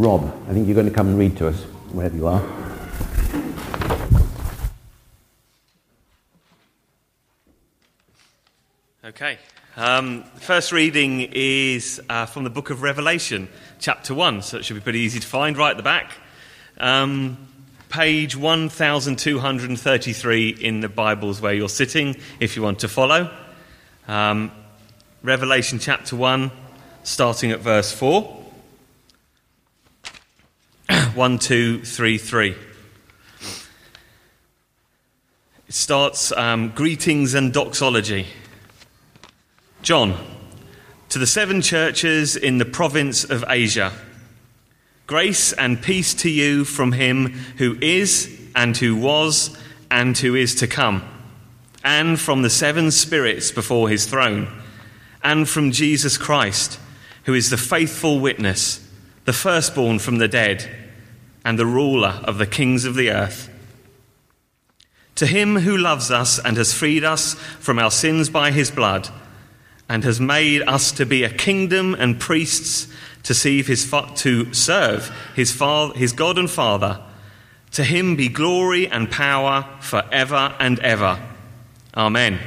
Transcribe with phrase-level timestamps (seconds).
[0.00, 1.60] Rob, I think you're going to come and read to us,
[1.92, 2.42] wherever you are.
[9.04, 9.36] Okay.
[9.76, 14.72] Um, first reading is uh, from the book of Revelation, chapter 1, so it should
[14.72, 16.12] be pretty easy to find right at the back.
[16.78, 17.36] Um,
[17.90, 23.30] page 1233 in the Bibles where you're sitting, if you want to follow.
[24.08, 24.50] Um,
[25.22, 26.50] Revelation chapter 1,
[27.02, 28.39] starting at verse 4.
[31.20, 32.54] 1, 2, 3, 3.
[35.68, 38.26] It starts um, greetings and doxology.
[39.82, 40.16] John,
[41.10, 43.92] to the seven churches in the province of Asia,
[45.06, 47.26] grace and peace to you from him
[47.58, 49.54] who is, and who was,
[49.90, 51.06] and who is to come,
[51.84, 54.48] and from the seven spirits before his throne,
[55.22, 56.80] and from Jesus Christ,
[57.24, 58.88] who is the faithful witness,
[59.26, 60.89] the firstborn from the dead,
[61.44, 63.48] and the ruler of the kings of the earth.
[65.16, 69.08] To him who loves us and has freed us from our sins by his blood,
[69.88, 72.86] and has made us to be a kingdom and priests
[73.24, 73.66] to, serve
[75.34, 77.02] his, father, his God and Father.
[77.72, 81.20] To him be glory and power forever and ever.
[81.96, 82.38] Amen.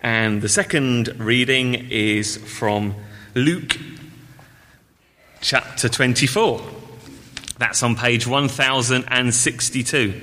[0.00, 2.94] And the second reading is from
[3.34, 3.78] Luke
[5.44, 6.60] chapter 24.
[7.58, 10.22] That's on page 1062.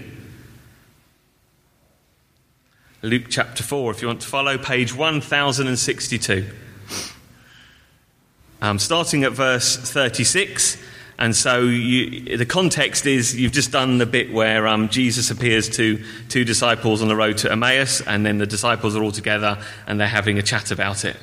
[3.03, 6.49] Luke chapter 4, if you want to follow, page 1062.
[8.63, 10.77] Um, starting at verse 36.
[11.19, 15.69] And so you, the context is you've just done the bit where um, Jesus appears
[15.77, 19.59] to two disciples on the road to Emmaus, and then the disciples are all together
[19.85, 21.15] and they're having a chat about it.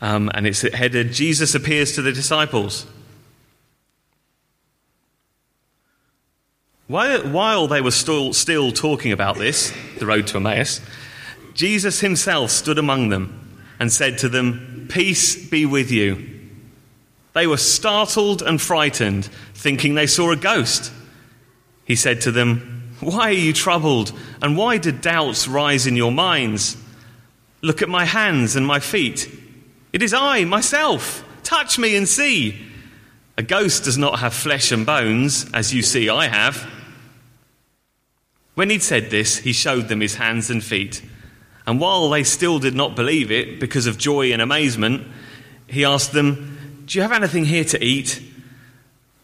[0.00, 2.86] Um, and it's headed Jesus appears to the disciples.
[6.88, 10.80] While they were still, still talking about this, the road to Emmaus,
[11.54, 16.36] Jesus himself stood among them and said to them, Peace be with you.
[17.32, 19.24] They were startled and frightened,
[19.54, 20.92] thinking they saw a ghost.
[21.84, 26.12] He said to them, Why are you troubled, and why did doubts rise in your
[26.12, 26.76] minds?
[27.62, 29.28] Look at my hands and my feet.
[29.96, 31.24] It is I, myself.
[31.42, 32.54] Touch me and see.
[33.38, 36.70] A ghost does not have flesh and bones, as you see I have.
[38.56, 41.00] When he'd said this, he showed them his hands and feet.
[41.66, 45.06] And while they still did not believe it because of joy and amazement,
[45.66, 48.22] he asked them, Do you have anything here to eat?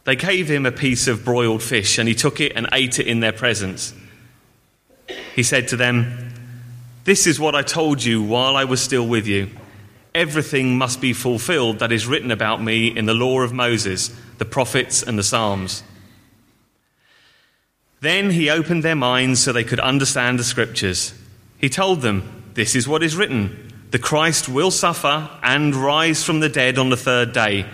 [0.05, 3.07] They gave him a piece of broiled fish, and he took it and ate it
[3.07, 3.93] in their presence.
[5.37, 6.33] He said to them,
[7.05, 9.51] This is what I told you while I was still with you.
[10.15, 14.45] Everything must be fulfilled that is written about me in the law of Moses, the
[14.45, 15.83] prophets, and the Psalms.
[18.01, 21.15] Then he opened their minds so they could understand the scriptures.
[21.59, 26.41] He told them, This is what is written the Christ will suffer and rise from
[26.41, 27.67] the dead on the third day,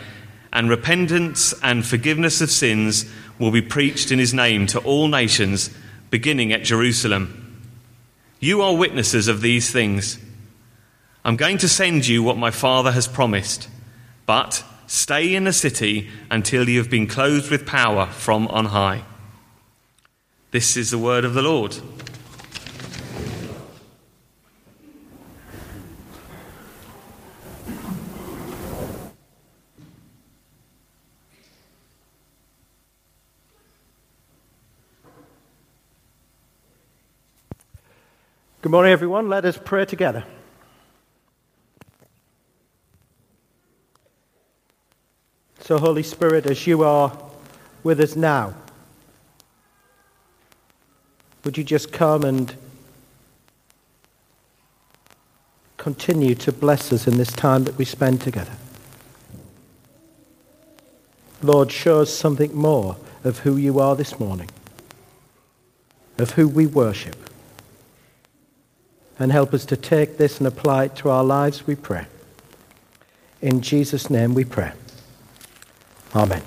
[0.52, 5.70] and repentance and forgiveness of sins will be preached in his name to all nations,
[6.10, 7.62] beginning at Jerusalem.
[8.40, 10.18] You are witnesses of these things.
[11.28, 13.68] I'm going to send you what my Father has promised,
[14.24, 19.02] but stay in the city until you have been clothed with power from on high.
[20.52, 21.76] This is the word of the Lord.
[38.62, 39.28] Good morning, everyone.
[39.28, 40.24] Let us pray together.
[45.68, 47.12] So, Holy Spirit, as you are
[47.82, 48.54] with us now,
[51.44, 52.54] would you just come and
[55.76, 58.54] continue to bless us in this time that we spend together?
[61.42, 64.48] Lord, show us something more of who you are this morning,
[66.16, 67.28] of who we worship.
[69.18, 72.06] And help us to take this and apply it to our lives, we pray.
[73.42, 74.72] In Jesus' name we pray.
[76.14, 76.42] Amen.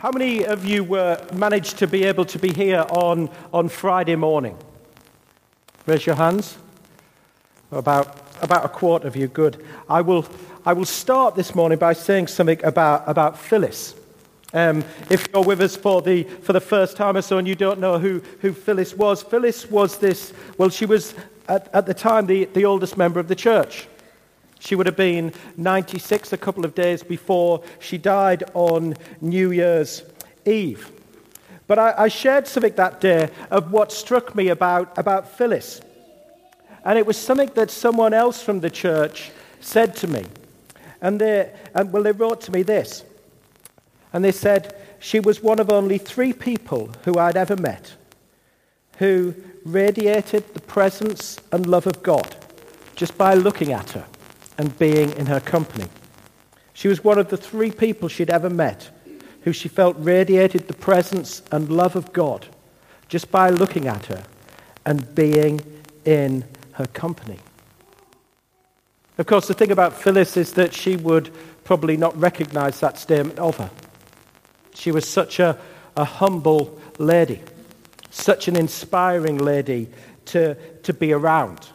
[0.00, 4.16] How many of you were managed to be able to be here on, on Friday
[4.16, 4.56] morning?
[5.86, 6.58] Raise your hands.
[7.70, 9.64] About, about a quarter of you, good.
[9.88, 10.26] I will,
[10.66, 13.94] I will start this morning by saying something about, about Phyllis.
[14.52, 17.54] Um, if you're with us for the, for the first time or so and you
[17.54, 21.14] don't know who, who Phyllis was, Phyllis was this, well, she was
[21.48, 23.86] at, at the time the, the oldest member of the church.
[24.60, 30.04] She would have been 96 a couple of days before she died on New Year's
[30.44, 30.92] Eve.
[31.66, 35.80] But I, I shared something that day of what struck me about, about Phyllis.
[36.84, 39.30] And it was something that someone else from the church
[39.60, 40.26] said to me.
[41.00, 43.02] And they, and, well, they wrote to me this.
[44.12, 47.94] And they said, she was one of only three people who I'd ever met
[48.98, 49.34] who
[49.64, 52.36] radiated the presence and love of God
[52.94, 54.04] just by looking at her
[54.60, 55.86] and being in her company.
[56.74, 58.90] She was one of the three people she'd ever met
[59.44, 62.46] who she felt radiated the presence and love of God
[63.08, 64.22] just by looking at her
[64.84, 65.62] and being
[66.04, 67.38] in her company.
[69.16, 71.30] Of course, the thing about Phyllis is that she would
[71.64, 73.70] probably not recognize that statement of her.
[74.74, 75.58] She was such a,
[75.96, 77.40] a humble lady,
[78.10, 79.88] such an inspiring lady
[80.26, 81.66] to, to be around.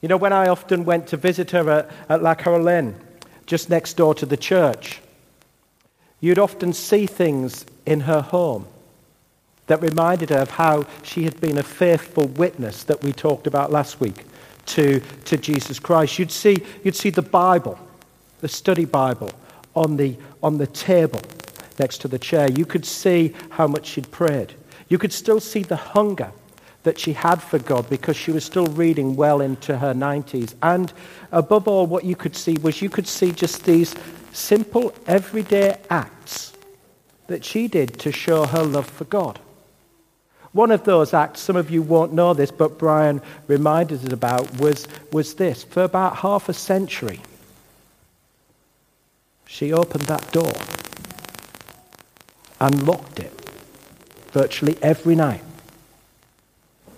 [0.00, 2.94] You know, when I often went to visit her at, at La Caroline,
[3.46, 5.00] just next door to the church,
[6.20, 8.66] you'd often see things in her home
[9.66, 13.70] that reminded her of how she had been a faithful witness that we talked about
[13.70, 14.24] last week
[14.66, 16.18] to, to Jesus Christ.
[16.18, 17.78] You'd see, you'd see the Bible,
[18.40, 19.30] the study Bible,
[19.76, 21.20] on the, on the table
[21.78, 22.50] next to the chair.
[22.50, 24.54] You could see how much she'd prayed.
[24.88, 26.32] You could still see the hunger
[26.82, 30.54] that she had for God because she was still reading well into her 90s.
[30.62, 30.92] And
[31.30, 33.94] above all, what you could see was you could see just these
[34.32, 36.52] simple, everyday acts
[37.26, 39.38] that she did to show her love for God.
[40.52, 44.58] One of those acts, some of you won't know this, but Brian reminded us about,
[44.58, 45.62] was, was this.
[45.62, 47.20] For about half a century,
[49.46, 50.52] she opened that door
[52.58, 53.32] and locked it
[54.32, 55.42] virtually every night.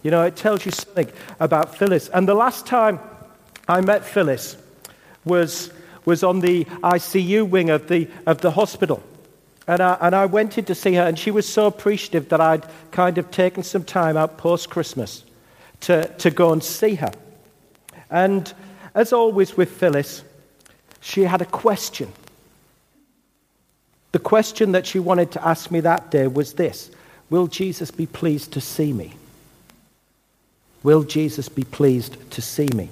[0.02, 2.08] You know, it tells you something about Phyllis.
[2.08, 2.98] And the last time
[3.68, 4.56] I met Phyllis
[5.24, 5.72] was,
[6.04, 9.02] was on the ICU wing of the, of the hospital.
[9.66, 12.40] And I, and I went in to see her, and she was so appreciative that
[12.40, 15.24] I'd kind of taken some time out post Christmas
[15.82, 17.12] to, to go and see her.
[18.10, 18.52] And
[18.94, 20.24] as always with Phyllis,
[21.00, 22.12] she had a question.
[24.10, 26.90] The question that she wanted to ask me that day was this
[27.30, 29.14] Will Jesus be pleased to see me?
[30.82, 32.88] Will Jesus be pleased to see me?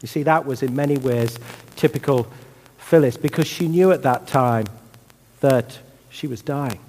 [0.00, 1.38] You see, that was in many ways
[1.76, 2.26] typical
[2.78, 4.66] Phyllis because she knew at that time
[5.40, 5.78] that
[6.10, 6.80] she was dying.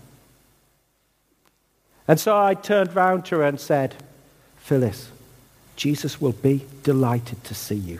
[2.07, 3.95] And so I turned round to her and said,
[4.57, 5.09] Phyllis,
[5.75, 7.99] Jesus will be delighted to see you.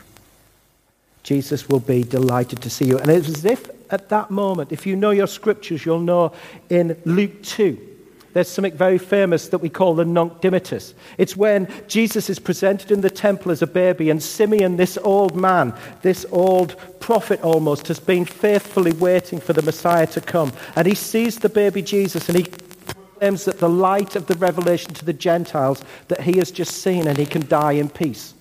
[1.22, 2.98] Jesus will be delighted to see you.
[2.98, 6.32] And it was as if at that moment, if you know your scriptures, you'll know
[6.68, 7.93] in Luke 2,
[8.34, 10.92] there's something very famous that we call the Nunc Dimittis.
[11.18, 15.36] It's when Jesus is presented in the temple as a baby, and Simeon, this old
[15.36, 15.72] man,
[16.02, 20.52] this old prophet almost, has been faithfully waiting for the Messiah to come.
[20.74, 24.92] And he sees the baby Jesus and he proclaims that the light of the revelation
[24.94, 28.34] to the Gentiles that he has just seen, and he can die in peace.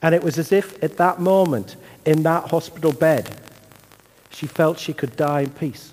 [0.00, 1.74] And it was as if at that moment,
[2.04, 3.28] in that hospital bed,
[4.30, 5.92] she felt she could die in peace.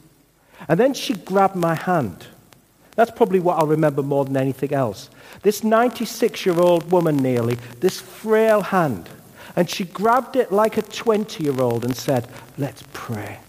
[0.68, 2.27] And then she grabbed my hand.
[2.95, 5.10] That's probably what I'll remember more than anything else.
[5.42, 9.10] This 96 year old woman, nearly, this frail hand.
[9.56, 13.40] And she grabbed it like a 20 year old and said, Let's pray.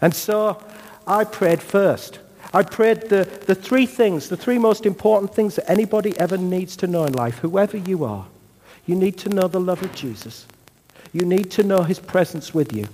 [0.00, 0.62] And so
[1.06, 2.18] I prayed first.
[2.52, 6.76] I prayed the, the three things, the three most important things that anybody ever needs
[6.76, 8.26] to know in life, whoever you are.
[8.86, 10.46] You need to know the love of Jesus.
[11.12, 12.86] You need to know his presence with you.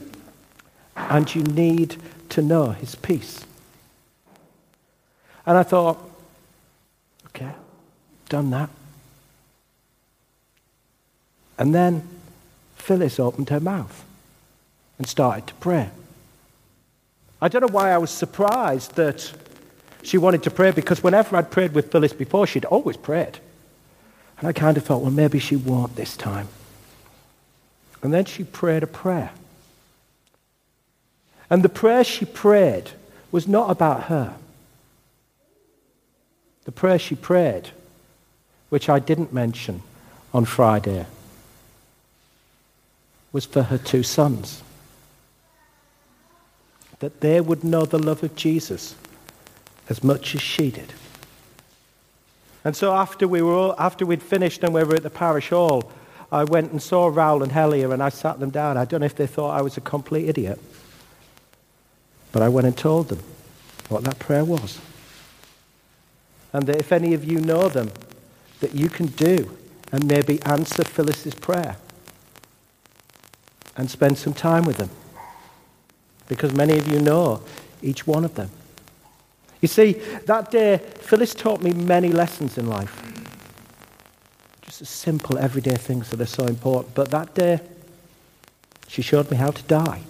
[1.09, 1.97] And you need
[2.31, 3.45] to know his peace.
[5.47, 5.99] And I thought,
[7.29, 7.53] okay,
[8.29, 8.71] done that.
[11.59, 12.09] And then
[12.77, 14.05] Phyllis opened her mouth
[14.99, 15.91] and started to pray.
[17.43, 19.33] I don't know why I was surprised that
[20.03, 23.39] she wanted to pray because whenever I'd prayed with Phyllis before, she'd always prayed.
[24.39, 26.49] And I kind of thought, well, maybe she won't this time.
[28.03, 29.31] And then she prayed a prayer.
[31.51, 32.93] And the prayer she prayed
[33.33, 34.37] was not about her.
[36.65, 37.71] The prayer she prayed,
[38.69, 39.83] which I didn't mention
[40.33, 41.07] on Friday,
[43.33, 44.63] was for her two sons.
[47.01, 48.95] That they would know the love of Jesus
[49.89, 50.93] as much as she did.
[52.63, 55.49] And so after, we were all, after we'd finished and we were at the parish
[55.49, 55.91] hall,
[56.31, 58.77] I went and saw Raoul and Helia and I sat them down.
[58.77, 60.61] I don't know if they thought I was a complete idiot.
[62.33, 63.21] But I went and told them
[63.89, 64.79] what that prayer was.
[66.53, 67.91] And that if any of you know them,
[68.61, 69.57] that you can do
[69.93, 71.77] and maybe answer Phyllis's prayer
[73.77, 74.91] and spend some time with them.
[76.29, 77.43] Because many of you know
[77.83, 78.51] each one of them.
[79.61, 79.93] You see,
[80.27, 83.03] that day, Phyllis taught me many lessons in life.
[84.63, 86.95] Just simple, everyday things that are so important.
[86.95, 87.61] But that day,
[88.87, 90.03] she showed me how to die,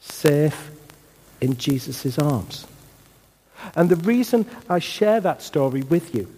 [0.00, 0.70] safe
[1.40, 2.66] in Jesus' arms.
[3.74, 6.32] And the reason I share that story with you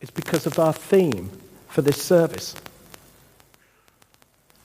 [0.00, 1.30] is because of our theme
[1.68, 2.54] for this service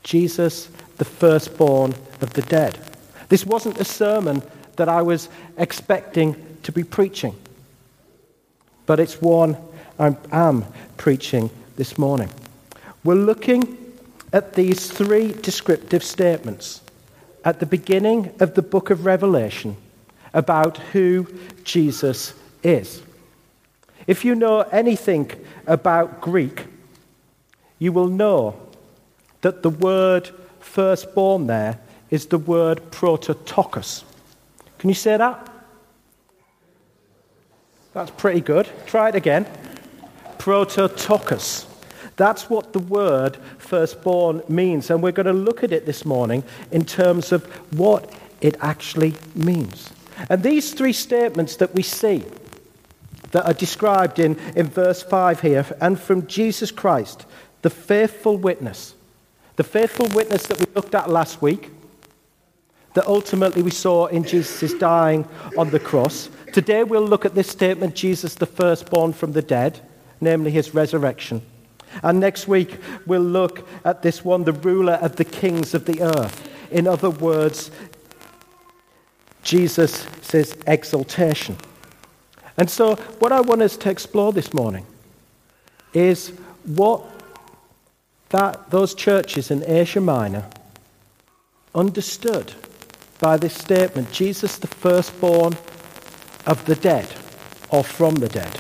[0.03, 2.79] Jesus, the firstborn of the dead.
[3.27, 4.41] This wasn't a sermon
[4.75, 7.35] that I was expecting to be preaching,
[8.87, 9.55] but it's one
[9.99, 10.65] I am
[10.97, 12.29] preaching this morning.
[13.03, 13.77] We're looking
[14.33, 16.81] at these three descriptive statements
[17.43, 19.77] at the beginning of the book of Revelation
[20.33, 21.27] about who
[21.63, 23.01] Jesus is.
[24.07, 25.31] If you know anything
[25.67, 26.65] about Greek,
[27.77, 28.59] you will know
[29.41, 30.29] that the word
[30.59, 31.79] firstborn there
[32.09, 34.03] is the word prototokos.
[34.77, 35.49] Can you say that?
[37.93, 38.67] That's pretty good.
[38.85, 39.45] Try it again.
[40.37, 41.65] Prototokos.
[42.15, 43.37] That's what the word
[43.69, 44.89] firstborn means.
[44.89, 47.45] And we're going to look at it this morning in terms of
[47.77, 48.11] what
[48.41, 49.91] it actually means.
[50.29, 52.23] And these three statements that we see
[53.31, 57.25] that are described in, in verse 5 here, and from Jesus Christ,
[57.61, 58.95] the faithful witness,
[59.55, 61.69] the faithful witness that we looked at last week,
[62.95, 66.29] that ultimately we saw in Jesus' dying on the cross.
[66.53, 69.79] Today we'll look at this statement Jesus, the firstborn from the dead,
[70.19, 71.41] namely his resurrection.
[72.03, 76.01] And next week we'll look at this one, the ruler of the kings of the
[76.01, 76.47] earth.
[76.71, 77.71] In other words,
[79.43, 81.57] Jesus says exaltation.
[82.57, 84.85] And so, what I want us to explore this morning
[85.93, 86.29] is
[86.65, 87.03] what
[88.29, 90.45] that, those churches in Asia Minor
[91.73, 92.53] understood
[93.19, 95.53] by this statement Jesus, the firstborn
[96.45, 97.07] of the dead,
[97.69, 98.59] or from the dead.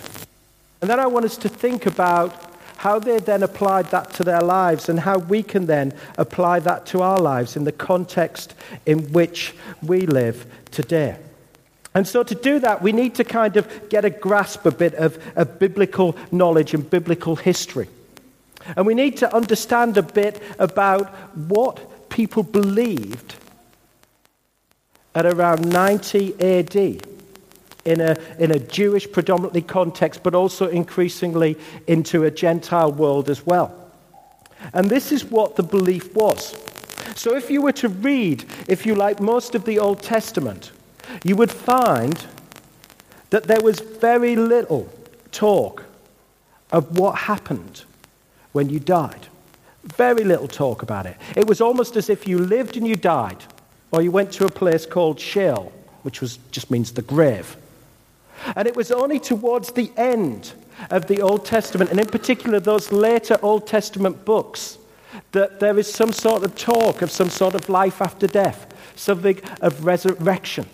[0.81, 2.48] And then I want us to think about
[2.79, 6.85] how they then applied that to their lives and how we can then apply that
[6.85, 8.53] to our lives in the context
[8.85, 11.17] in which we live today.
[11.93, 14.93] And so, to do that, we need to kind of get a grasp a bit
[14.93, 17.89] of, of biblical knowledge and biblical history.
[18.77, 23.35] And we need to understand a bit about what people believed
[25.13, 27.05] at around 90 AD
[27.89, 33.45] in a, in a Jewish predominantly context, but also increasingly into a Gentile world as
[33.45, 33.73] well.
[34.73, 36.55] And this is what the belief was.
[37.15, 40.71] So if you were to read, if you like, most of the Old Testament,
[41.23, 42.25] you would find
[43.31, 44.89] that there was very little
[45.31, 45.85] talk
[46.71, 47.83] of what happened
[48.51, 49.27] when you died.
[49.83, 51.17] Very little talk about it.
[51.35, 53.43] It was almost as if you lived and you died,
[53.91, 55.71] or you went to a place called Sheol,
[56.03, 57.57] which was, just means the grave.
[58.55, 60.53] And it was only towards the end
[60.91, 64.77] of the Old Testament, and in particular those later Old Testament books,
[65.31, 69.39] that there is some sort of talk of some sort of life after death, something
[69.61, 70.65] of resurrection.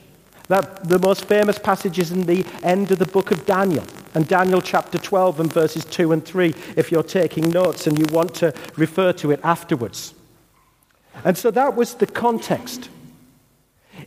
[0.48, 4.28] That the most famous passage is in the end of the book of Daniel, and
[4.28, 8.36] Daniel chapter 12 and verses 2 and 3, if you're taking notes and you want
[8.36, 10.14] to refer to it afterwards.
[11.24, 12.90] And so that was the context.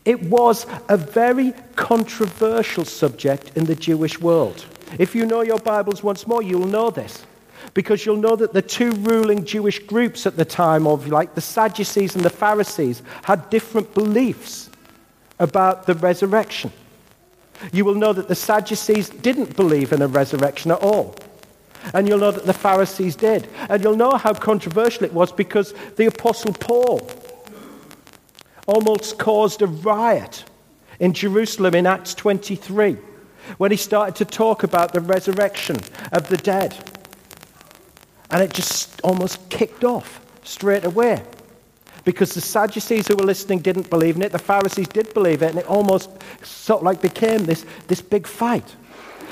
[0.08, 4.64] It was a very controversial subject in the Jewish world.
[4.98, 7.26] If you know your Bibles once more, you'll know this.
[7.74, 11.42] Because you'll know that the two ruling Jewish groups at the time of, like the
[11.42, 14.70] Sadducees and the Pharisees, had different beliefs
[15.38, 16.72] about the resurrection.
[17.70, 21.16] You will know that the Sadducees didn't believe in a resurrection at all.
[21.92, 23.46] And you'll know that the Pharisees did.
[23.68, 26.98] And you'll know how controversial it was because the Apostle Paul
[28.68, 30.44] almost caused a riot
[31.00, 32.98] in Jerusalem in Acts 23
[33.56, 35.76] when he started to talk about the resurrection
[36.12, 36.76] of the dead.
[38.30, 41.22] And it just almost kicked off straight away
[42.04, 45.50] because the Sadducees who were listening didn't believe in it, the Pharisees did believe it,
[45.50, 46.10] and it almost
[46.42, 48.76] sort of like became this, this big fight.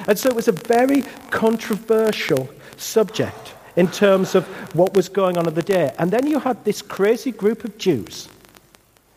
[0.09, 5.47] And so it was a very controversial subject in terms of what was going on
[5.47, 5.95] in the day.
[5.99, 8.29] And then you had this crazy group of Jews,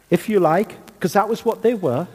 [0.09, 2.07] if you like, because that was what they were.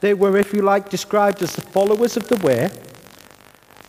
[0.00, 2.70] They were, if you like, described as the followers of the way.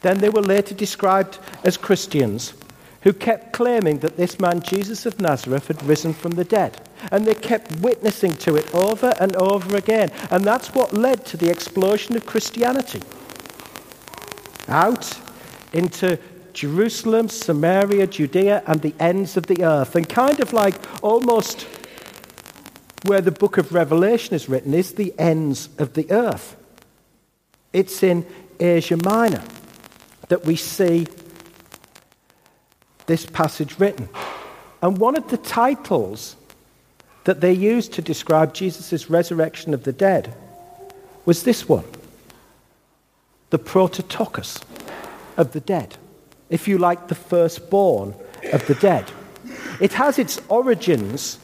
[0.02, 2.54] Then they were later described as Christians
[3.02, 6.80] who kept claiming that this man, Jesus of Nazareth, had risen from the dead.
[7.12, 10.12] And they kept witnessing to it over and over again.
[10.30, 13.02] And that's what led to the explosion of Christianity.
[14.68, 15.18] Out
[15.74, 16.20] into
[16.54, 19.96] Jerusalem, Samaria, Judea, and the ends of the earth.
[19.96, 21.68] And kind of like almost
[23.04, 26.56] where the book of Revelation is written is the ends of the earth.
[27.74, 28.26] It's in
[28.60, 29.44] Asia Minor
[30.28, 31.08] that we see
[33.08, 34.08] this passage written.
[34.82, 36.36] And one of the titles
[37.24, 40.34] that they used to describe Jesus' resurrection of the dead
[41.26, 41.86] was this one
[43.52, 44.62] the prototokos
[45.36, 45.98] of the dead.
[46.50, 48.16] If you like, the firstborn
[48.54, 49.12] of the dead.
[49.82, 51.38] It has its origins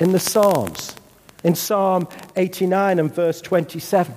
[0.00, 0.94] in the Psalms,
[1.44, 4.14] in Psalm 89 and verse 27.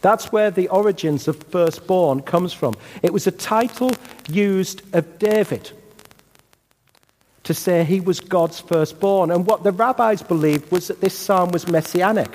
[0.00, 2.74] That's where the origins of firstborn comes from.
[3.02, 3.90] It was a title
[4.28, 5.72] used of David
[7.44, 9.30] to say he was God's firstborn.
[9.30, 12.30] And what the rabbis believed was that this psalm was messianic.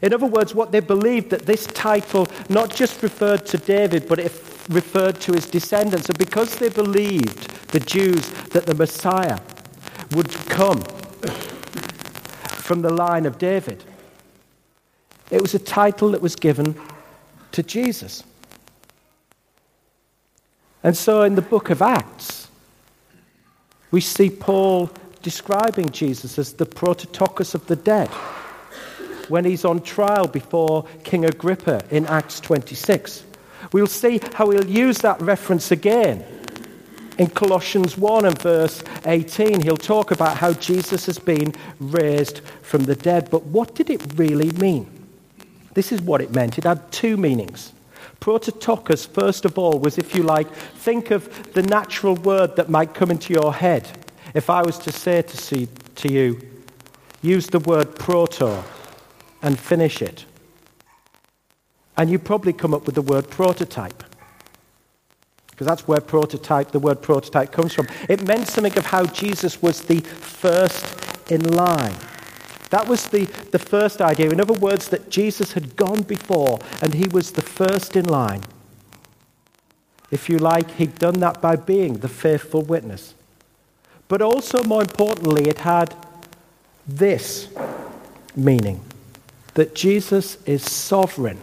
[0.00, 4.18] In other words, what they believed that this title not just referred to David, but
[4.18, 4.32] it
[4.68, 6.08] referred to his descendants.
[6.08, 9.40] And because they believed, the Jews, that the Messiah
[10.12, 10.82] would come
[12.68, 13.82] from the line of David,
[15.30, 16.78] it was a title that was given
[17.52, 18.22] to Jesus.
[20.84, 22.48] And so in the book of Acts,
[23.90, 24.90] we see Paul
[25.22, 28.08] describing Jesus as the prototokos of the dead
[29.28, 33.24] when he's on trial before King Agrippa in Acts 26.
[33.72, 36.22] We'll see how he'll use that reference again
[37.16, 39.62] in Colossians 1 and verse 18.
[39.62, 43.30] He'll talk about how Jesus has been raised from the dead.
[43.30, 44.86] But what did it really mean?
[45.74, 46.58] This is what it meant.
[46.58, 47.72] It had two meanings.
[48.20, 52.94] Prototokos, first of all, was, if you like, think of the natural word that might
[52.94, 53.88] come into your head.
[54.34, 56.40] If I was to say to, see, to you,
[57.22, 58.62] use the word proto
[59.40, 60.24] and finish it.
[61.96, 64.04] And you probably come up with the word prototype.
[65.58, 67.88] Because that's where prototype, the word prototype comes from.
[68.08, 71.96] It meant something of how Jesus was the first in line.
[72.70, 74.30] That was the, the first idea.
[74.30, 78.42] In other words, that Jesus had gone before and he was the first in line.
[80.12, 83.14] If you like, he'd done that by being the faithful witness.
[84.06, 85.92] But also, more importantly, it had
[86.86, 87.48] this
[88.36, 88.80] meaning
[89.54, 91.40] that Jesus is sovereign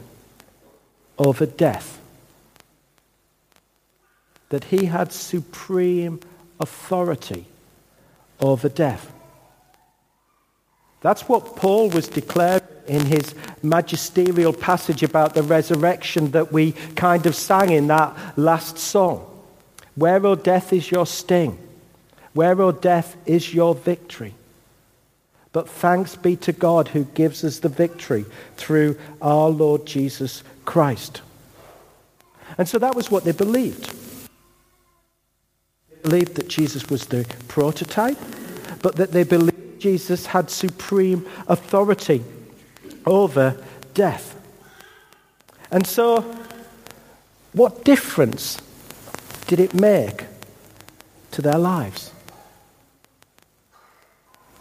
[1.17, 1.99] over death,
[4.55, 6.17] that he had supreme
[6.61, 7.45] authority
[8.39, 9.11] over death.
[11.01, 17.25] That's what Paul was declaring in his magisterial passage about the resurrection that we kind
[17.25, 19.29] of sang in that last song.
[19.95, 21.57] Where, O death, is your sting?
[22.31, 24.35] Where, O death, is your victory?
[25.51, 28.23] But thanks be to God who gives us the victory
[28.55, 31.21] through our Lord Jesus Christ.
[32.57, 33.93] And so that was what they believed.
[36.05, 38.19] Believed that Jesus was the prototype,
[38.83, 42.23] but that they believed Jesus had supreme authority
[43.07, 43.57] over
[43.95, 44.39] death.
[45.71, 46.21] And so,
[47.53, 48.61] what difference
[49.47, 50.25] did it make
[51.31, 52.11] to their lives?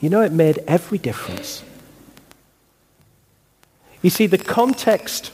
[0.01, 1.63] You know, it made every difference.
[4.01, 5.31] You see, the context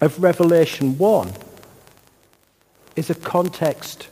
[0.00, 1.32] of Revelation 1
[2.94, 4.06] is a context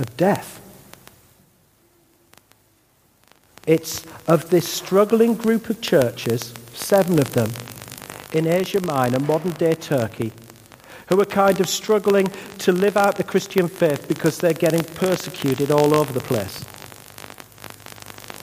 [0.00, 0.60] of death.
[3.66, 7.50] It's of this struggling group of churches, seven of them,
[8.32, 10.32] in Asia Minor, modern day Turkey,
[11.08, 15.70] who are kind of struggling to live out the Christian faith because they're getting persecuted
[15.70, 16.64] all over the place.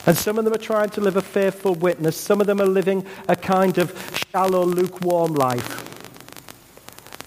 [0.06, 2.16] And some of them are trying to live a faithful witness.
[2.16, 3.92] Some of them are living a kind of
[4.32, 5.84] shallow, lukewarm life.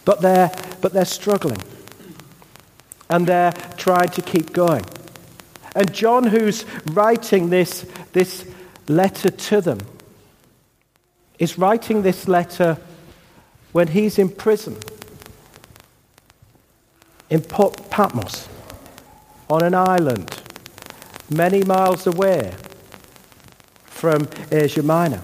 [0.06, 0.50] But they're,
[0.82, 1.62] but they're struggling.
[3.10, 4.86] And they're trying to keep going.
[5.76, 8.46] And John, who's writing this, this
[8.88, 9.80] letter to them,
[11.40, 12.78] is writing this letter
[13.72, 14.78] when he's in prison
[17.32, 18.48] in Port Patmos
[19.50, 20.40] on an island
[21.32, 22.54] many miles away
[23.86, 25.24] from Asia Minor.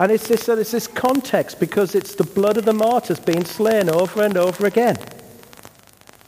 [0.00, 3.88] And it's this, it's this context because it's the blood of the martyrs being slain
[3.88, 4.96] over and over again.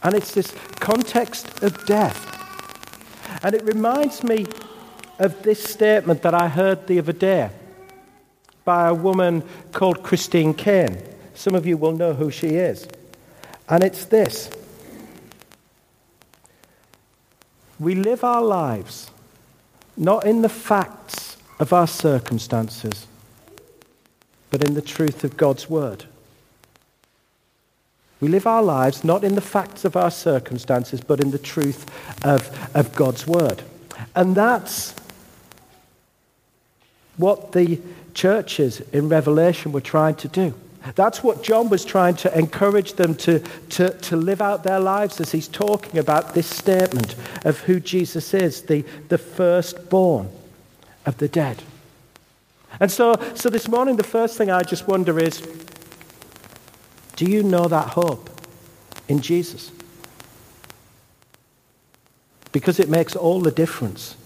[0.02, 2.28] And it's this context of death.
[3.44, 4.46] And it reminds me
[5.18, 7.50] of this statement that I heard the other day
[8.64, 11.02] by a woman called Christine Caine.
[11.34, 12.86] Some of you will know who she is.
[13.68, 14.50] And it's this
[17.78, 19.10] We live our lives
[19.96, 23.06] not in the facts of our circumstances,
[24.50, 26.06] but in the truth of God's word.
[28.22, 31.90] We live our lives not in the facts of our circumstances, but in the truth
[32.24, 33.62] of, of God's word.
[34.14, 34.94] And that's
[37.16, 37.80] what the
[38.14, 40.54] churches in Revelation were trying to do.
[40.94, 45.20] That's what John was trying to encourage them to, to, to live out their lives
[45.20, 50.30] as he's talking about this statement of who Jesus is, the, the firstborn
[51.06, 51.60] of the dead.
[52.78, 55.42] And so, so this morning, the first thing I just wonder is
[57.16, 58.30] do you know that hope
[59.08, 59.70] in Jesus?
[62.52, 64.16] Because it makes all the difference.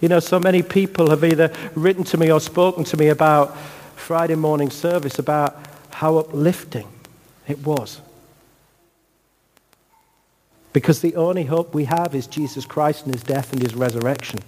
[0.00, 3.56] You know, so many people have either written to me or spoken to me about
[3.96, 5.56] Friday morning service, about
[5.90, 6.86] how uplifting
[7.48, 8.00] it was.
[10.72, 14.40] Because the only hope we have is Jesus Christ and his death and his resurrection.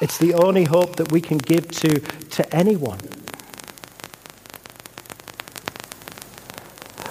[0.00, 2.98] It's the only hope that we can give to, to anyone.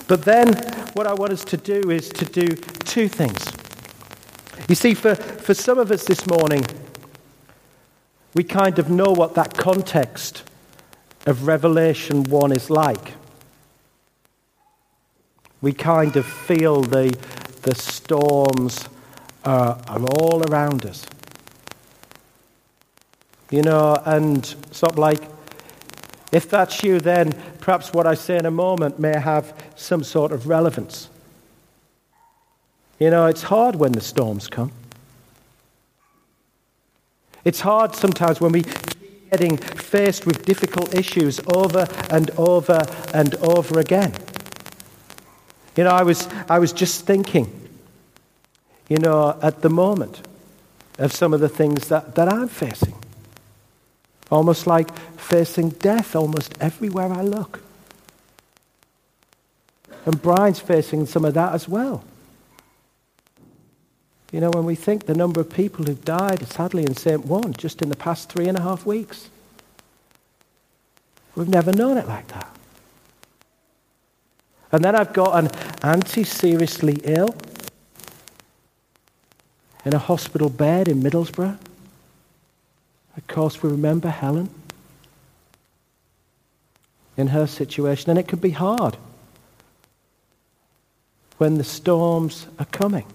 [0.07, 0.53] But then,
[0.93, 3.45] what I want us to do is to do two things.
[4.69, 6.65] You see, for, for some of us this morning,
[8.33, 10.43] we kind of know what that context
[11.25, 13.13] of Revelation 1 is like.
[15.61, 17.17] We kind of feel the,
[17.63, 18.87] the storms
[19.43, 21.05] are, are all around us.
[23.49, 25.36] You know, and sort of like,
[26.31, 30.31] if that's you, then perhaps what I say in a moment may have some sort
[30.31, 31.09] of relevance.
[32.99, 34.71] You know, it's hard when the storms come.
[37.45, 42.81] It's hard sometimes when we keep getting faced with difficult issues over and over
[43.13, 44.13] and over again.
[45.77, 47.69] You know, I was, I was just thinking,
[48.89, 50.27] you know, at the moment
[50.97, 52.95] of some of the things that, that I'm facing.
[54.31, 54.89] Almost like
[55.27, 57.61] facing death almost everywhere I look.
[60.05, 62.05] And Brian's facing some of that as well.
[64.31, 67.25] You know, when we think the number of people who've died, sadly, in St.
[67.25, 69.29] One just in the past three and a half weeks,
[71.35, 72.55] we've never known it like that.
[74.71, 75.49] And then I've got an
[75.83, 77.35] auntie seriously ill
[79.83, 81.57] in a hospital bed in Middlesbrough.
[83.17, 84.49] Of course, we remember Helen
[87.17, 88.95] in her situation, and it can be hard
[91.37, 93.05] when the storms are coming.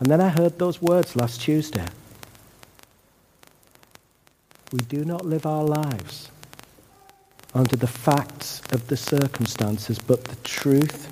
[0.00, 1.86] And then I heard those words last Tuesday.
[4.72, 6.30] We do not live our lives
[7.54, 11.08] under the facts of the circumstances, but the truth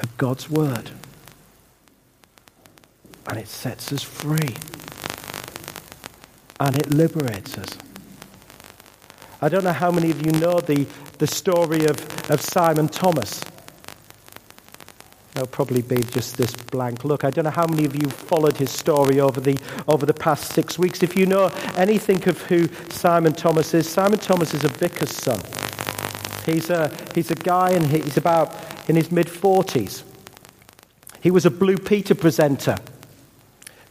[0.00, 0.90] of God's word.
[3.26, 4.56] And it sets us free
[6.58, 7.76] and it liberates us.
[9.40, 10.86] I don't know how many of you know the,
[11.18, 13.44] the story of, of Simon Thomas.
[15.34, 17.22] There'll probably be just this blank look.
[17.22, 20.52] I don't know how many of you followed his story over the, over the past
[20.52, 21.04] six weeks.
[21.04, 21.46] If you know
[21.76, 25.40] anything of who Simon Thomas is, Simon Thomas is a vicar's son.
[26.44, 28.56] He's a, he's a guy and he's about
[28.88, 30.02] in his mid 40s.
[31.20, 32.76] He was a Blue Peter presenter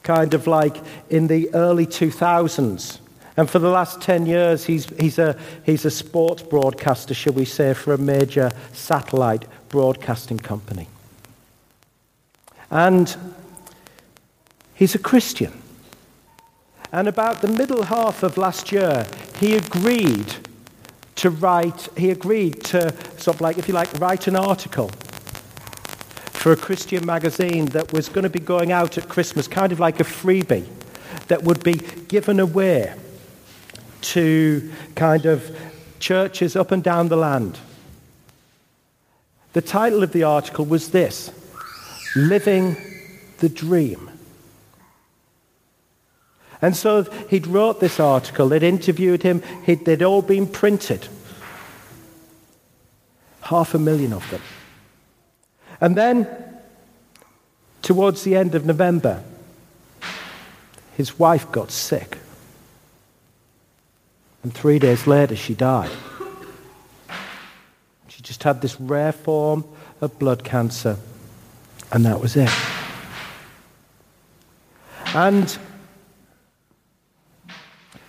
[0.03, 0.75] kind of like
[1.09, 2.99] in the early 2000s.
[3.37, 7.45] And for the last 10 years, he's, he's, a, he's a sports broadcaster, shall we
[7.45, 10.87] say, for a major satellite broadcasting company.
[12.71, 13.15] And
[14.73, 15.53] he's a Christian.
[16.91, 19.05] And about the middle half of last year,
[19.39, 20.33] he agreed
[21.17, 24.89] to write, he agreed to sort of like, if you like, write an article
[26.31, 29.79] for a Christian magazine that was going to be going out at Christmas, kind of
[29.79, 30.65] like a freebie
[31.27, 31.73] that would be
[32.07, 32.95] given away
[34.07, 35.55] to kind of
[35.99, 37.57] churches up and down the land.
[39.53, 41.31] The title of the article was this
[42.15, 42.77] Living
[43.39, 44.11] the Dream.
[46.61, 51.07] And so he'd wrote this article, they'd interviewed him, they'd all been printed.
[53.41, 54.41] Half a million of them.
[55.79, 56.27] And then,
[57.81, 59.23] towards the end of November,
[60.95, 62.17] his wife got sick.
[64.43, 65.91] And three days later, she died.
[68.07, 69.65] She just had this rare form
[70.01, 70.97] of blood cancer,
[71.91, 72.49] and that was it.
[75.13, 75.57] And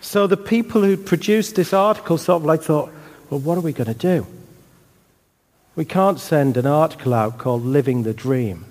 [0.01, 2.91] so the people who produced this article sort of like thought,
[3.31, 4.27] well, what are we going to do?
[5.77, 8.65] We can't send an article out called Living the Dream.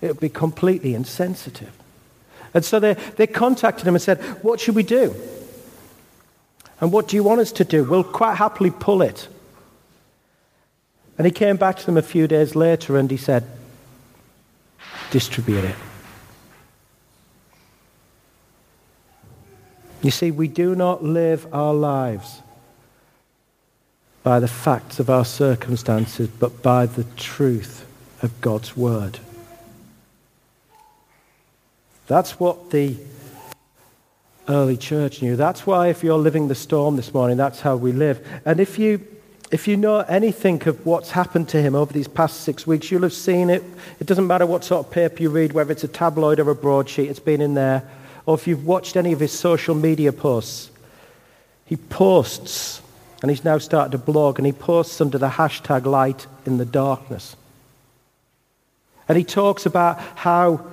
[0.00, 1.72] It would be completely insensitive.
[2.54, 5.14] And so they, they contacted him and said, What should we do?
[6.80, 7.84] And what do you want us to do?
[7.84, 9.28] We'll quite happily pull it
[11.18, 13.44] And he came back to them a few days later and he said,
[15.10, 15.74] Distribute it.
[20.00, 22.40] You see, we do not live our lives
[24.22, 27.84] by the facts of our circumstances, but by the truth
[28.22, 29.18] of God's Word.
[32.06, 32.96] That's what the
[34.48, 35.36] early church knew.
[35.36, 38.26] That's why, if you're living the storm this morning, that's how we live.
[38.44, 39.06] And if you,
[39.50, 43.02] if you know anything of what's happened to him over these past six weeks, you'll
[43.02, 43.62] have seen it.
[44.00, 46.54] It doesn't matter what sort of paper you read, whether it's a tabloid or a
[46.54, 47.88] broadsheet, it's been in there.
[48.26, 50.70] Or if you've watched any of his social media posts,
[51.64, 52.82] he posts,
[53.22, 56.64] and he's now started to blog, and he posts under the hashtag light in the
[56.64, 57.36] darkness.
[59.08, 60.66] And he talks about how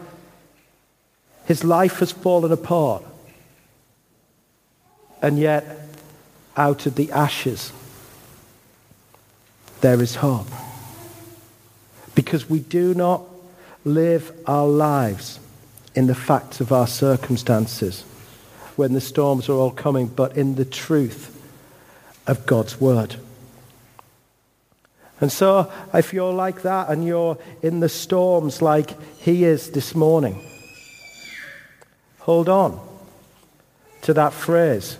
[1.45, 3.03] his life has fallen apart.
[5.25, 5.65] And yet,
[6.55, 7.73] out of the ashes,
[9.81, 10.45] there is hope.
[12.13, 13.23] Because we do not
[13.83, 15.39] live our lives
[15.95, 18.03] in the facts of our circumstances
[18.75, 21.35] when the storms are all coming, but in the truth
[22.27, 23.15] of God's Word.
[25.19, 29.95] And so, if you're like that and you're in the storms like he is this
[29.95, 30.47] morning,
[32.19, 32.79] hold on
[34.03, 34.99] to that phrase.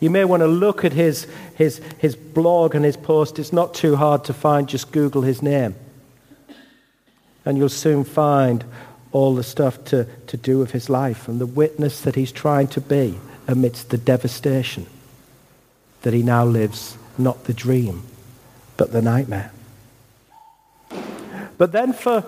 [0.00, 3.38] You may want to look at his, his, his blog and his post.
[3.38, 4.68] It's not too hard to find.
[4.68, 5.74] Just Google his name.
[7.44, 8.64] And you'll soon find
[9.12, 12.66] all the stuff to, to do with his life and the witness that he's trying
[12.68, 14.86] to be amidst the devastation
[16.02, 18.02] that he now lives, not the dream,
[18.76, 19.52] but the nightmare.
[21.56, 22.24] But then for,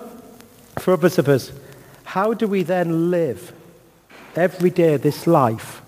[0.79, 1.52] for others of us,
[2.05, 3.52] how do we then live
[4.37, 5.83] every day this life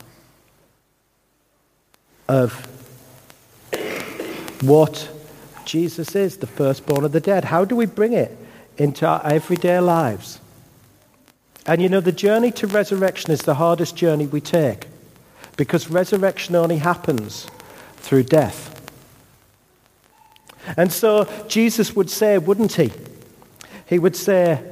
[2.28, 2.52] of
[4.62, 5.08] what
[5.64, 7.44] Jesus is, the firstborn of the dead?
[7.44, 8.36] How do we bring it
[8.76, 10.40] into our everyday lives?
[11.66, 14.86] And you know, the journey to resurrection is the hardest journey we take
[15.56, 17.46] because resurrection only happens
[17.96, 18.74] through death.
[20.76, 22.92] And so Jesus would say, wouldn't he?
[23.86, 24.62] He would say,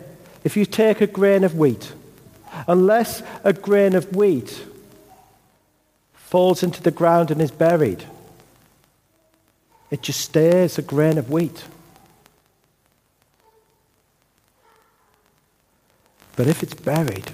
[0.45, 1.92] if you take a grain of wheat,
[2.69, 4.64] unless a grain of wheat
[6.27, 8.05] falls into the ground and is buried,
[9.93, 11.65] it just stays a grain of wheat.
[16.35, 17.31] But if it's buried,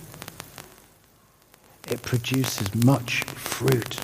[1.90, 3.96] it produces much fruit.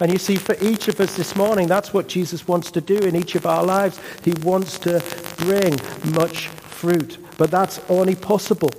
[0.00, 2.96] And you see, for each of us this morning, that's what Jesus wants to do
[2.96, 4.00] in each of our lives.
[4.24, 5.02] He wants to
[5.36, 5.78] bring
[6.14, 7.18] much fruit.
[7.36, 8.70] But that's only possible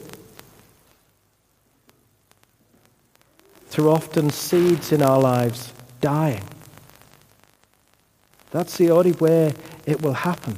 [3.75, 6.45] through often seeds in our lives dying.
[8.51, 9.53] That's the only way
[9.85, 10.57] it will happen.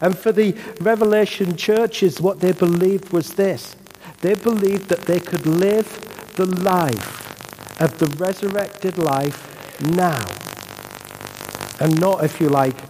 [0.00, 3.76] And for the Revelation churches, what they believed was this
[4.20, 5.86] they believed that they could live
[6.34, 10.26] the life of the resurrected life now,
[11.78, 12.80] and not, if you like,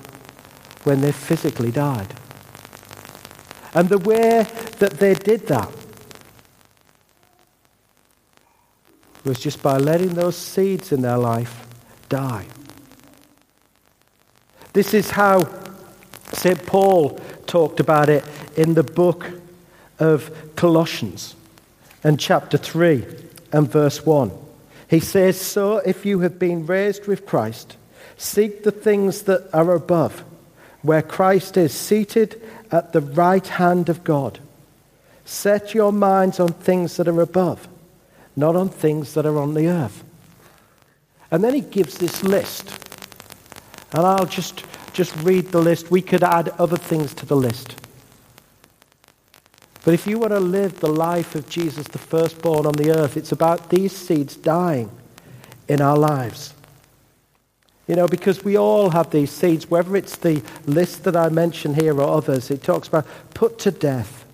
[0.85, 2.15] when they physically died.
[3.75, 4.47] And the way
[4.79, 5.71] that they did that
[9.27, 11.67] was just by letting those seeds in their life
[12.09, 12.47] die.
[14.73, 15.49] This is how
[16.33, 16.65] St.
[16.67, 18.25] Paul talked about it
[18.57, 19.31] in the book
[19.99, 21.35] of Colossians
[22.05, 23.05] and chapter 3
[23.53, 24.31] and verse 1.
[24.89, 27.77] He says, So if you have been raised with Christ,
[28.17, 30.25] seek the things that are above,
[30.83, 34.39] where Christ is seated at the right hand of God.
[35.25, 37.67] Set your minds on things that are above,
[38.37, 40.05] not on things that are on the earth.
[41.31, 42.71] And then he gives this list.
[43.93, 45.91] And I'll just just read the list.
[45.91, 47.77] We could add other things to the list.
[49.85, 53.17] But if you want to live the life of Jesus, the firstborn on the earth,
[53.17, 54.91] it's about these seeds dying
[55.69, 56.55] in our lives.
[57.87, 61.81] You know, because we all have these seeds, whether it's the list that I mentioned
[61.81, 64.25] here or others, it talks about put to death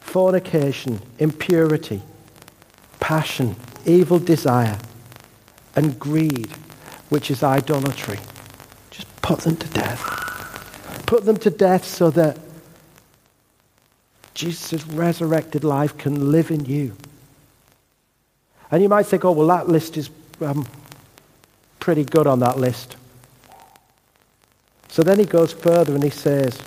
[0.00, 2.00] fornication, impurity,
[3.08, 4.78] passion, evil desire,
[5.74, 6.50] and greed,
[7.08, 8.18] which is idolatry.
[8.90, 10.02] Just put them to death.
[11.06, 12.38] Put them to death so that
[14.34, 16.94] Jesus' resurrected life can live in you.
[18.70, 20.10] And you might think, oh, well, that list is
[20.42, 20.68] um,
[21.80, 22.96] pretty good on that list.
[24.88, 26.60] So then he goes further and he says,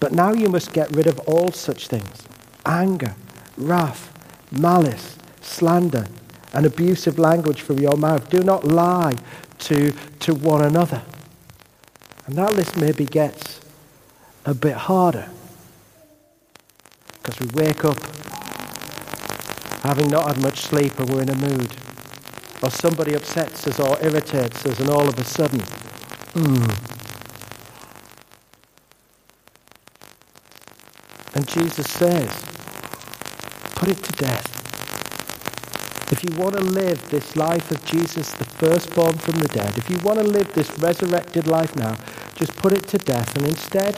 [0.00, 2.24] But now you must get rid of all such things
[2.66, 3.14] anger,
[3.56, 4.10] wrath,
[4.50, 6.06] malice, slander,
[6.52, 8.30] and abusive language from your mouth.
[8.30, 9.14] Do not lie
[9.58, 11.02] to, to one another
[12.26, 13.60] And that list maybe gets
[14.46, 15.28] a bit harder
[17.22, 17.98] because we wake up
[19.82, 21.74] having not had much sleep and we're in a mood.
[22.62, 26.90] Or somebody upsets us or irritates us, and all of a sudden, mm.
[31.34, 32.30] And Jesus says,
[33.74, 34.53] put it to death.
[36.10, 39.88] If you want to live this life of Jesus, the firstborn from the dead, if
[39.88, 41.96] you want to live this resurrected life now,
[42.34, 43.34] just put it to death.
[43.36, 43.96] And instead,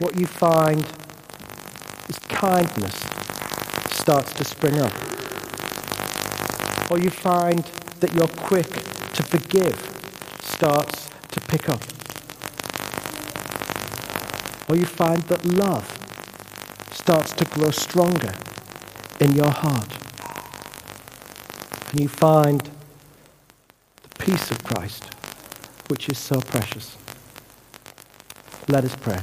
[0.00, 0.84] what you find
[2.08, 2.96] is kindness
[3.92, 4.92] starts to spring up.
[6.90, 7.64] Or you find
[8.00, 8.68] that you're quick
[9.12, 9.78] to forgive
[10.42, 11.82] starts to pick up.
[14.68, 15.98] Or you find that love
[16.92, 18.34] starts to grow stronger
[19.22, 19.88] in your heart.
[21.90, 22.60] And you find
[24.02, 25.04] the peace of Christ,
[25.86, 26.96] which is so precious.
[28.68, 29.20] Let us pray.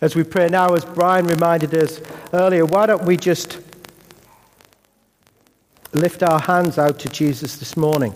[0.00, 2.00] As we pray now, as Brian reminded us
[2.32, 3.58] earlier, why don't we just
[5.98, 8.14] lift our hands out to Jesus this morning?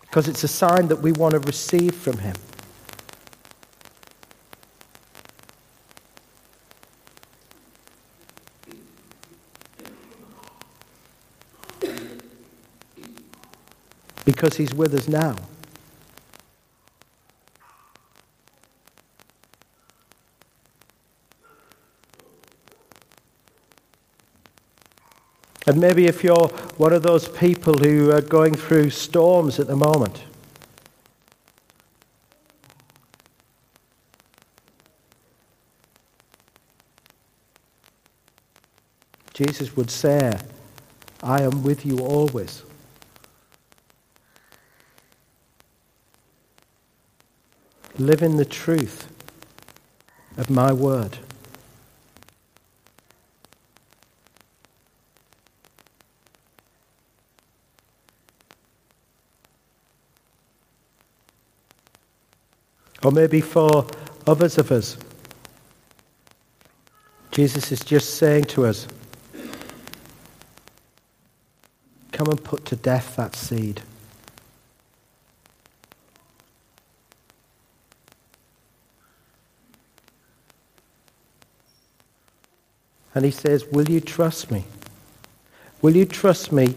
[0.00, 2.34] Because it's a sign that we want to receive from Him.
[14.24, 15.36] Because He's with us now.
[25.68, 29.76] And maybe if you're one of those people who are going through storms at the
[29.76, 30.24] moment,
[39.34, 40.38] Jesus would say,
[41.22, 42.62] I am with you always.
[47.98, 49.06] Live in the truth
[50.38, 51.18] of my word.
[63.08, 63.86] Or maybe for
[64.26, 64.98] others of us,
[67.30, 68.86] Jesus is just saying to us,
[72.12, 73.80] come and put to death that seed.
[83.14, 84.66] And he says, Will you trust me?
[85.80, 86.74] Will you trust me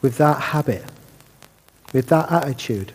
[0.00, 0.86] with that habit,
[1.92, 2.94] with that attitude?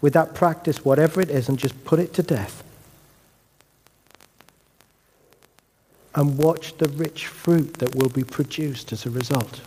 [0.00, 2.62] With that practice, whatever it is, and just put it to death.
[6.14, 9.60] And watch the rich fruit that will be produced as a result.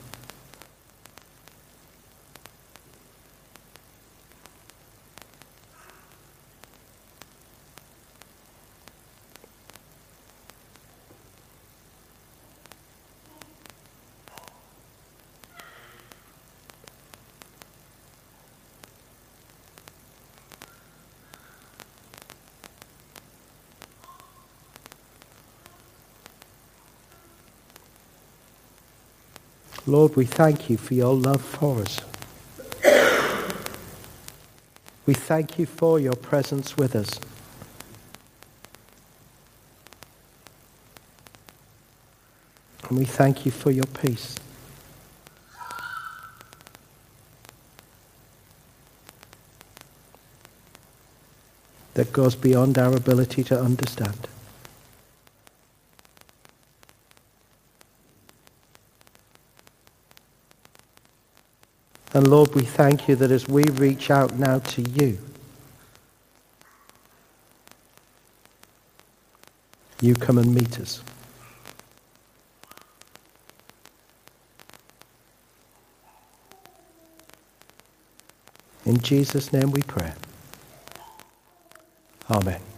[29.94, 32.00] Lord, we thank you for your love for us.
[35.06, 37.20] We thank you for your presence with us.
[42.90, 44.40] And we thank you for your peace.
[51.94, 54.28] That goes beyond our ability to understand.
[62.14, 65.18] And Lord, we thank you that as we reach out now to you,
[70.00, 71.02] you come and meet us.
[78.86, 80.12] In Jesus' name we pray.
[82.30, 82.73] Amen.